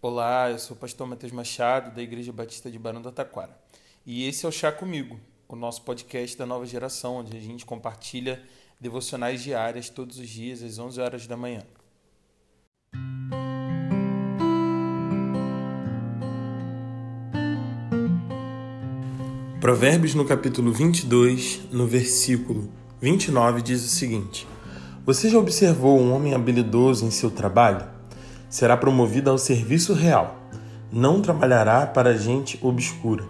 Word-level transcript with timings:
Olá, 0.00 0.48
eu 0.48 0.60
sou 0.60 0.76
o 0.76 0.78
pastor 0.78 1.08
Matheus 1.08 1.32
Machado, 1.32 1.92
da 1.92 2.00
Igreja 2.00 2.32
Batista 2.32 2.70
de 2.70 2.78
Barão 2.78 3.02
do 3.02 3.10
Taquara. 3.10 3.58
E 4.06 4.28
esse 4.28 4.46
é 4.46 4.48
o 4.48 4.52
Chá 4.52 4.70
Comigo, 4.70 5.18
o 5.48 5.56
nosso 5.56 5.82
podcast 5.82 6.38
da 6.38 6.46
nova 6.46 6.64
geração, 6.64 7.16
onde 7.16 7.36
a 7.36 7.40
gente 7.40 7.66
compartilha 7.66 8.40
devocionais 8.80 9.42
diárias 9.42 9.88
todos 9.88 10.20
os 10.20 10.28
dias 10.28 10.62
às 10.62 10.78
11 10.78 11.00
horas 11.00 11.26
da 11.26 11.36
manhã. 11.36 11.64
Provérbios 19.60 20.14
no 20.14 20.24
capítulo 20.24 20.72
22, 20.72 21.72
no 21.72 21.88
versículo 21.88 22.72
29 23.00 23.62
diz 23.62 23.84
o 23.84 23.88
seguinte: 23.88 24.46
Você 25.04 25.28
já 25.28 25.40
observou 25.40 25.98
um 25.98 26.12
homem 26.12 26.34
habilidoso 26.34 27.04
em 27.04 27.10
seu 27.10 27.32
trabalho? 27.32 27.97
Será 28.48 28.76
promovido 28.76 29.30
ao 29.30 29.36
serviço 29.36 29.92
real. 29.92 30.36
Não 30.90 31.20
trabalhará 31.20 31.86
para 31.86 32.16
gente 32.16 32.58
obscura. 32.62 33.24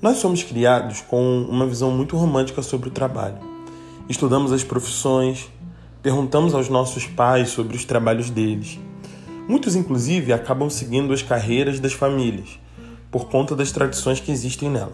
Nós 0.00 0.16
somos 0.16 0.42
criados 0.42 1.02
com 1.02 1.42
uma 1.42 1.66
visão 1.66 1.90
muito 1.90 2.16
romântica 2.16 2.62
sobre 2.62 2.88
o 2.88 2.92
trabalho. 2.92 3.38
Estudamos 4.08 4.50
as 4.50 4.64
profissões, 4.64 5.50
perguntamos 6.02 6.54
aos 6.54 6.70
nossos 6.70 7.06
pais 7.06 7.50
sobre 7.50 7.76
os 7.76 7.84
trabalhos 7.84 8.30
deles. 8.30 8.78
Muitos, 9.46 9.76
inclusive, 9.76 10.32
acabam 10.32 10.70
seguindo 10.70 11.12
as 11.12 11.20
carreiras 11.20 11.78
das 11.78 11.92
famílias, 11.92 12.58
por 13.10 13.28
conta 13.28 13.54
das 13.54 13.72
tradições 13.72 14.20
que 14.20 14.32
existem 14.32 14.70
nela. 14.70 14.92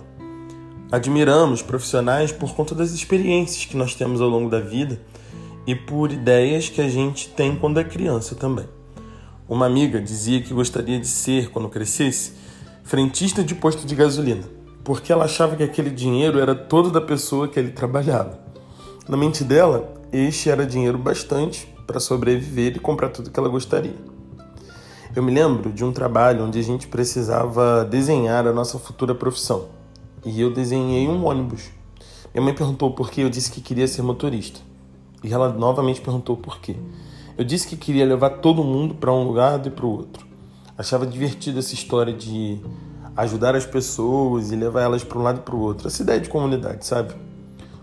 Admiramos 0.90 1.62
profissionais 1.62 2.32
por 2.32 2.54
conta 2.54 2.74
das 2.74 2.90
experiências 2.92 3.64
que 3.64 3.76
nós 3.76 3.94
temos 3.94 4.20
ao 4.20 4.28
longo 4.28 4.50
da 4.50 4.60
vida 4.60 5.00
e 5.66 5.74
por 5.74 6.10
ideias 6.10 6.68
que 6.68 6.80
a 6.80 6.88
gente 6.88 7.28
tem 7.28 7.54
quando 7.56 7.78
é 7.78 7.84
criança 7.84 8.34
também. 8.34 8.66
Uma 9.46 9.66
amiga 9.66 10.00
dizia 10.00 10.40
que 10.40 10.54
gostaria 10.54 10.98
de 10.98 11.06
ser, 11.06 11.50
quando 11.50 11.68
crescesse, 11.68 12.32
frentista 12.82 13.44
de 13.44 13.54
posto 13.54 13.86
de 13.86 13.94
gasolina, 13.94 14.44
porque 14.82 15.12
ela 15.12 15.26
achava 15.26 15.54
que 15.54 15.62
aquele 15.62 15.90
dinheiro 15.90 16.38
era 16.38 16.54
todo 16.54 16.90
da 16.90 17.00
pessoa 17.00 17.46
que 17.46 17.58
ele 17.58 17.70
trabalhava. 17.70 18.38
Na 19.06 19.18
mente 19.18 19.44
dela, 19.44 19.92
este 20.10 20.48
era 20.48 20.64
dinheiro 20.64 20.96
bastante 20.96 21.68
para 21.86 22.00
sobreviver 22.00 22.74
e 22.74 22.78
comprar 22.78 23.10
tudo 23.10 23.30
que 23.30 23.38
ela 23.38 23.50
gostaria. 23.50 23.94
Eu 25.14 25.22
me 25.22 25.30
lembro 25.30 25.70
de 25.70 25.84
um 25.84 25.92
trabalho 25.92 26.44
onde 26.44 26.58
a 26.58 26.62
gente 26.62 26.88
precisava 26.88 27.84
desenhar 27.84 28.46
a 28.46 28.52
nossa 28.52 28.78
futura 28.78 29.14
profissão 29.14 29.68
e 30.24 30.40
eu 30.40 30.54
desenhei 30.54 31.06
um 31.06 31.26
ônibus. 31.26 31.70
Minha 32.32 32.44
mãe 32.44 32.54
perguntou 32.54 32.92
por 32.92 33.10
que 33.10 33.20
eu 33.20 33.28
disse 33.28 33.52
que 33.52 33.60
queria 33.60 33.86
ser 33.86 34.00
motorista. 34.00 34.60
E 35.22 35.32
ela 35.32 35.52
novamente 35.52 36.00
perguntou 36.00 36.34
por 36.34 36.60
quê. 36.60 36.76
Eu 37.36 37.44
disse 37.44 37.66
que 37.66 37.76
queria 37.76 38.06
levar 38.06 38.30
todo 38.30 38.62
mundo 38.62 38.94
para 38.94 39.12
um 39.12 39.24
lugar 39.24 39.66
e 39.66 39.70
para 39.70 39.84
o 39.84 39.90
outro. 39.90 40.24
Achava 40.78 41.04
divertida 41.04 41.58
essa 41.58 41.74
história 41.74 42.12
de 42.12 42.60
ajudar 43.16 43.56
as 43.56 43.66
pessoas 43.66 44.52
e 44.52 44.56
levar 44.56 44.82
elas 44.82 45.02
para 45.02 45.18
um 45.18 45.22
lado 45.22 45.38
e 45.38 45.42
para 45.42 45.54
o 45.56 45.58
outro. 45.58 45.88
Essa 45.88 46.02
ideia 46.02 46.20
de 46.20 46.28
comunidade, 46.28 46.86
sabe? 46.86 47.12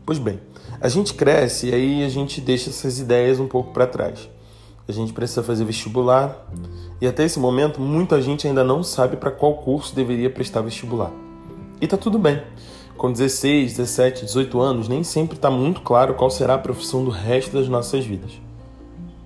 Pois 0.05 0.19
bem, 0.19 0.39
a 0.79 0.87
gente 0.87 1.13
cresce 1.13 1.67
e 1.67 1.73
aí 1.73 2.03
a 2.05 2.07
gente 2.07 2.39
deixa 2.39 2.69
essas 2.69 2.97
ideias 2.97 3.41
um 3.41 3.47
pouco 3.47 3.73
para 3.73 3.85
trás. 3.85 4.29
A 4.87 4.91
gente 4.93 5.11
precisa 5.11 5.43
fazer 5.43 5.65
vestibular 5.65 6.49
e 7.01 7.05
até 7.05 7.25
esse 7.25 7.37
momento 7.37 7.81
muita 7.81 8.21
gente 8.21 8.47
ainda 8.47 8.63
não 8.63 8.81
sabe 8.83 9.17
para 9.17 9.31
qual 9.31 9.55
curso 9.55 9.93
deveria 9.93 10.29
prestar 10.29 10.61
vestibular. 10.61 11.11
E 11.81 11.87
tá 11.87 11.97
tudo 11.97 12.17
bem. 12.17 12.41
Com 12.95 13.11
16, 13.11 13.73
17, 13.75 14.25
18 14.25 14.61
anos, 14.61 14.87
nem 14.87 15.03
sempre 15.03 15.35
está 15.35 15.51
muito 15.51 15.81
claro 15.81 16.13
qual 16.13 16.29
será 16.29 16.53
a 16.53 16.57
profissão 16.57 17.03
do 17.03 17.11
resto 17.11 17.51
das 17.51 17.67
nossas 17.67 18.05
vidas. 18.05 18.31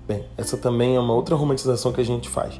Bem, 0.07 0.23
essa 0.37 0.57
também 0.57 0.95
é 0.95 0.99
uma 0.99 1.13
outra 1.13 1.35
romantização 1.35 1.91
que 1.91 2.01
a 2.01 2.05
gente 2.05 2.29
faz. 2.29 2.59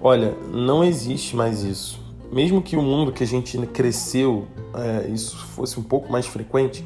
Olha, 0.00 0.34
não 0.52 0.82
existe 0.82 1.36
mais 1.36 1.62
isso. 1.62 2.00
Mesmo 2.32 2.62
que 2.62 2.76
o 2.76 2.82
mundo 2.82 3.12
que 3.12 3.22
a 3.22 3.26
gente 3.26 3.58
cresceu, 3.66 4.46
é, 4.74 5.08
isso 5.08 5.36
fosse 5.36 5.78
um 5.78 5.82
pouco 5.82 6.10
mais 6.10 6.26
frequente, 6.26 6.84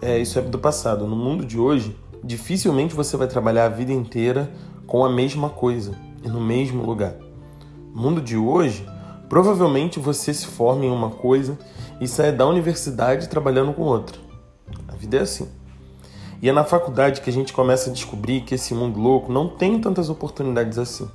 é, 0.00 0.18
isso 0.18 0.38
é 0.38 0.42
do 0.42 0.58
passado. 0.58 1.06
No 1.06 1.16
mundo 1.16 1.44
de 1.44 1.58
hoje, 1.58 1.96
dificilmente 2.22 2.94
você 2.94 3.16
vai 3.16 3.26
trabalhar 3.26 3.66
a 3.66 3.68
vida 3.68 3.92
inteira 3.92 4.50
com 4.86 5.04
a 5.04 5.10
mesma 5.10 5.50
coisa 5.50 5.94
e 6.22 6.28
no 6.28 6.40
mesmo 6.40 6.84
lugar. 6.84 7.14
No 7.94 8.02
mundo 8.02 8.20
de 8.20 8.36
hoje, 8.36 8.86
Provavelmente 9.28 9.98
você 9.98 10.32
se 10.34 10.46
forma 10.46 10.84
em 10.84 10.90
uma 10.90 11.10
coisa 11.10 11.58
e 12.00 12.06
sai 12.06 12.30
da 12.30 12.46
universidade 12.46 13.28
trabalhando 13.28 13.72
com 13.72 13.82
outra. 13.82 14.16
A 14.86 14.94
vida 14.94 15.16
é 15.16 15.20
assim. 15.20 15.48
E 16.44 16.48
é 16.50 16.52
na 16.52 16.62
faculdade 16.62 17.22
que 17.22 17.30
a 17.30 17.32
gente 17.32 17.54
começa 17.54 17.88
a 17.88 17.92
descobrir 17.94 18.42
que 18.42 18.54
esse 18.54 18.74
mundo 18.74 19.00
louco 19.00 19.32
não 19.32 19.48
tem 19.48 19.80
tantas 19.80 20.10
oportunidades 20.10 20.76
assim. 20.76 21.08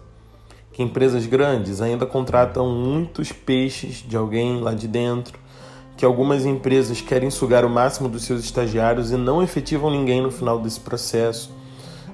Que 0.74 0.82
empresas 0.82 1.28
grandes 1.28 1.84
ainda 1.84 2.04
contratam 2.04 2.68
muitos 2.68 3.32
peixes 3.32 3.98
de 3.98 4.18
alguém 4.18 4.60
lá 4.60 4.74
de 4.74 4.88
dentro, 4.88 5.38
que 5.96 6.04
algumas 6.04 6.48
empresas 6.48 7.00
querem 7.00 7.30
sugar 7.30 7.64
o 7.64 7.70
máximo 7.70 8.10
dos 8.10 8.24
seus 8.24 8.44
estagiários 8.44 9.12
e 9.12 9.18
não 9.18 9.44
efetivam 9.44 9.92
ninguém 9.92 10.20
no 10.20 10.32
final 10.32 10.58
desse 10.58 10.80
processo, 10.80 11.52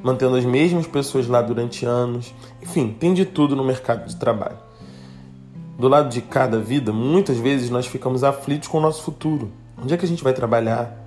mantendo 0.04 0.36
as 0.36 0.44
mesmas 0.44 0.86
pessoas 0.86 1.26
lá 1.26 1.42
durante 1.42 1.86
anos. 1.86 2.34
Enfim, 2.62 2.94
tem 3.00 3.14
de 3.14 3.24
tudo 3.24 3.56
no 3.56 3.64
mercado 3.64 4.06
de 4.10 4.18
trabalho. 4.18 4.58
Do 5.80 5.88
lado 5.88 6.10
de 6.10 6.20
cada 6.20 6.60
vida, 6.60 6.92
muitas 6.92 7.38
vezes 7.38 7.70
nós 7.70 7.88
ficamos 7.88 8.26
aflitos 8.26 8.68
com 8.68 8.80
o 8.80 8.82
nosso 8.82 9.04
futuro. 9.04 9.54
Onde 9.82 9.94
é 9.94 9.98
que 9.98 10.04
a 10.04 10.08
gente 10.10 10.22
vai 10.22 10.34
trabalhar? 10.34 11.05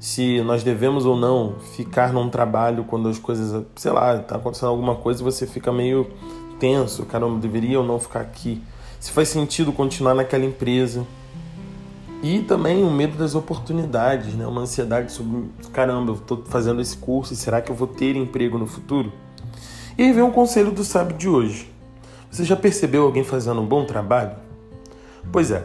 Se 0.00 0.40
nós 0.40 0.64
devemos 0.64 1.04
ou 1.04 1.14
não 1.14 1.56
ficar 1.76 2.10
num 2.10 2.30
trabalho 2.30 2.84
quando 2.84 3.06
as 3.10 3.18
coisas, 3.18 3.66
sei 3.76 3.92
lá, 3.92 4.16
está 4.16 4.36
acontecendo 4.36 4.70
alguma 4.70 4.96
coisa 4.96 5.20
e 5.20 5.24
você 5.24 5.46
fica 5.46 5.70
meio 5.70 6.10
tenso, 6.58 7.04
caramba, 7.04 7.38
deveria 7.38 7.78
ou 7.78 7.86
não 7.86 8.00
ficar 8.00 8.22
aqui? 8.22 8.62
Se 8.98 9.12
faz 9.12 9.28
sentido 9.28 9.70
continuar 9.72 10.14
naquela 10.14 10.46
empresa? 10.46 11.06
E 12.22 12.38
também 12.40 12.82
o 12.82 12.90
medo 12.90 13.18
das 13.18 13.34
oportunidades, 13.34 14.32
né? 14.32 14.46
uma 14.46 14.62
ansiedade 14.62 15.12
sobre, 15.12 15.50
caramba, 15.70 16.12
eu 16.12 16.16
estou 16.16 16.44
fazendo 16.46 16.80
esse 16.80 16.96
curso 16.96 17.34
e 17.34 17.36
será 17.36 17.60
que 17.60 17.70
eu 17.70 17.76
vou 17.76 17.86
ter 17.86 18.16
emprego 18.16 18.56
no 18.56 18.66
futuro? 18.66 19.12
E 19.98 20.02
aí 20.02 20.12
vem 20.14 20.22
um 20.22 20.30
conselho 20.30 20.72
do 20.72 20.82
sábio 20.82 21.14
de 21.14 21.28
hoje. 21.28 21.70
Você 22.30 22.42
já 22.44 22.56
percebeu 22.56 23.02
alguém 23.02 23.22
fazendo 23.22 23.60
um 23.60 23.66
bom 23.66 23.84
trabalho? 23.84 24.32
Pois 25.30 25.50
é, 25.50 25.62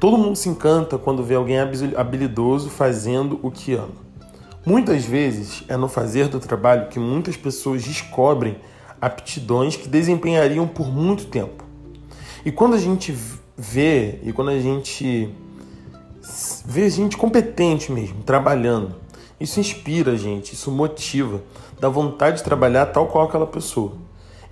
todo 0.00 0.16
mundo 0.16 0.34
se 0.34 0.48
encanta 0.48 0.96
quando 0.96 1.22
vê 1.22 1.34
alguém 1.34 1.58
habilidoso 1.58 2.70
fazendo 2.70 3.38
o 3.42 3.50
que 3.50 3.74
ama. 3.74 4.10
Muitas 4.64 5.04
vezes 5.04 5.62
é 5.68 5.76
no 5.76 5.88
fazer 5.88 6.28
do 6.28 6.40
trabalho 6.40 6.88
que 6.88 6.98
muitas 6.98 7.36
pessoas 7.36 7.84
descobrem 7.84 8.56
aptidões 9.00 9.76
que 9.76 9.88
desempenhariam 9.88 10.66
por 10.66 10.88
muito 10.90 11.26
tempo. 11.26 11.64
E 12.44 12.50
quando 12.50 12.74
a 12.74 12.78
gente 12.78 13.14
vê, 13.56 14.18
e 14.22 14.32
quando 14.32 14.50
a 14.50 14.58
gente 14.58 15.28
vê 16.64 16.88
gente 16.88 17.16
competente 17.16 17.92
mesmo, 17.92 18.22
trabalhando, 18.22 18.96
isso 19.38 19.60
inspira 19.60 20.12
a 20.12 20.16
gente, 20.16 20.54
isso 20.54 20.70
motiva, 20.70 21.42
dá 21.78 21.88
vontade 21.88 22.38
de 22.38 22.42
trabalhar 22.42 22.86
tal 22.86 23.06
qual 23.06 23.26
aquela 23.26 23.46
pessoa. 23.46 23.92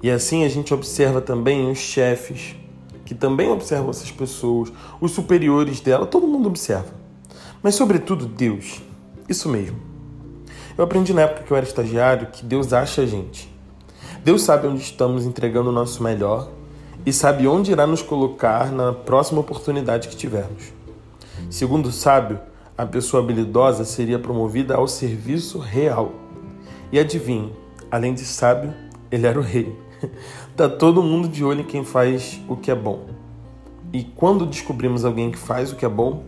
E 0.03 0.11
assim 0.11 0.45
a 0.45 0.49
gente 0.49 0.73
observa 0.73 1.21
também 1.21 1.71
os 1.71 1.79
chefes, 1.79 2.55
que 3.09 3.15
também 3.15 3.49
observam 3.49 3.89
essas 3.89 4.11
pessoas, 4.11 4.71
os 5.01 5.13
superiores 5.13 5.81
dela, 5.81 6.05
todo 6.05 6.27
mundo 6.27 6.47
observa. 6.47 6.93
Mas, 7.63 7.75
sobretudo, 7.75 8.27
Deus. 8.27 8.83
Isso 9.27 9.49
mesmo. 9.49 9.79
Eu 10.77 10.85
aprendi 10.85 11.15
na 11.15 11.23
época 11.23 11.43
que 11.43 11.51
eu 11.51 11.57
era 11.57 11.65
estagiário 11.65 12.27
que 12.27 12.45
Deus 12.45 12.71
acha 12.71 13.01
a 13.01 13.07
gente. 13.07 13.51
Deus 14.23 14.43
sabe 14.43 14.67
onde 14.67 14.83
estamos 14.83 15.25
entregando 15.25 15.71
o 15.71 15.73
nosso 15.73 16.03
melhor 16.03 16.51
e 17.07 17.11
sabe 17.11 17.49
onde 17.49 17.73
irá 17.73 17.87
nos 17.87 18.03
colocar 18.03 18.71
na 18.71 18.93
próxima 18.93 19.41
oportunidade 19.41 20.09
que 20.09 20.15
tivermos. 20.15 20.65
Segundo 21.49 21.87
o 21.87 21.93
sábio, 21.93 22.39
a 22.77 22.85
pessoa 22.85 23.23
habilidosa 23.23 23.87
seria 23.87 24.19
promovida 24.19 24.75
ao 24.75 24.87
serviço 24.87 25.59
real. 25.59 26.13
E 26.93 26.99
adivinhe, 26.99 27.55
além 27.91 28.13
de 28.13 28.27
sábio, 28.27 28.75
ele 29.11 29.27
era 29.27 29.39
o 29.39 29.43
rei. 29.43 29.75
tá 30.57 30.69
todo 30.69 31.03
mundo 31.03 31.29
de 31.29 31.45
olho 31.45 31.61
em 31.61 31.65
quem 31.65 31.85
faz 31.85 32.41
o 32.49 32.57
que 32.57 32.71
é 32.71 32.75
bom. 32.75 33.07
E 33.93 34.05
quando 34.05 34.45
descobrimos 34.47 35.05
alguém 35.05 35.31
que 35.31 35.39
faz 35.39 35.73
o 35.73 35.77
que 35.77 35.85
é 35.85 35.89
bom, 35.89 36.25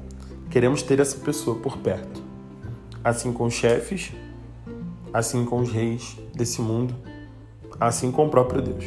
queremos 0.50 0.82
ter 0.82 0.98
essa 1.00 1.18
pessoa 1.18 1.56
por 1.56 1.76
perto. 1.78 2.22
Assim 3.04 3.32
com 3.32 3.44
os 3.44 3.54
chefes, 3.54 4.12
assim 5.12 5.44
com 5.44 5.60
os 5.60 5.70
reis 5.70 6.16
desse 6.34 6.60
mundo, 6.60 6.94
assim 7.78 8.10
com 8.10 8.26
o 8.26 8.30
próprio 8.30 8.62
Deus. 8.62 8.86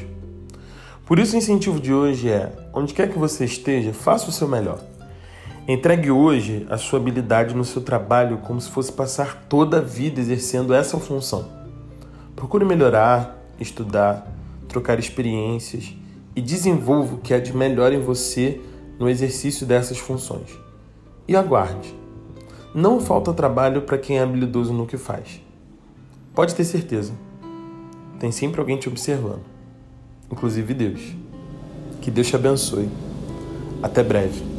Por 1.06 1.19
isso 1.19 1.36
o 1.36 1.38
incentivo 1.38 1.79
de 1.79 1.94
hoje 1.94 2.29
é: 2.29 2.51
onde 2.74 2.94
quer 2.94 3.12
que 3.12 3.19
você 3.19 3.45
esteja, 3.45 3.94
faça 3.94 4.29
o 4.29 4.31
seu 4.31 4.47
melhor. 4.47 4.79
Entregue 5.68 6.12
hoje 6.12 6.68
a 6.69 6.77
sua 6.77 7.00
habilidade 7.00 7.56
no 7.56 7.63
seu 7.63 7.81
trabalho 7.81 8.39
como 8.39 8.59
se 8.59 8.69
fosse 8.69 8.91
passar 8.91 9.45
toda 9.47 9.77
a 9.77 9.81
vida 9.81 10.19
exercendo 10.19 10.74
essa 10.74 10.97
função. 10.97 11.47
Procure 12.36 12.65
melhorar, 12.65 13.38
estudar, 13.59 14.27
trocar 14.74 15.00
experiências 15.00 15.96
e 16.36 16.42
desenvolva 16.42 17.16
o 17.16 17.18
que 17.20 17.34
há 17.34 17.40
de 17.40 17.56
melhor 17.56 17.94
em 17.94 18.00
você 18.00 18.60
no 19.00 19.08
exercício 19.08 19.66
dessas 19.66 20.00
funções. 20.00 20.50
E 21.28 21.36
aguarde. 21.36 21.96
Não 22.74 23.00
falta 23.00 23.31
trabalho 23.34 23.84
para 23.84 24.00
quem 24.00 24.18
é 24.18 24.24
habilidoso 24.24 24.74
no 24.74 24.88
que 24.88 24.98
faz. 24.98 25.42
Pode 26.34 26.56
ter 26.56 26.66
certeza. 26.66 27.14
Tem 28.20 28.31
sempre 28.31 28.60
alguém 28.60 28.78
te 28.78 28.90
observando, 28.90 29.44
inclusive 30.31 30.74
Deus. 30.74 31.16
Que 32.02 32.10
Deus 32.10 32.28
te 32.28 32.36
abençoe. 32.36 32.90
Até 33.81 34.04
breve. 34.04 34.52